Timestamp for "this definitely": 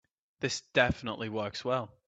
0.39-1.29